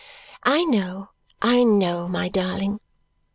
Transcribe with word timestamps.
"I 0.47 0.63
know, 0.63 1.09
I 1.43 1.63
know, 1.63 2.07
my 2.07 2.27
darling." 2.27 2.79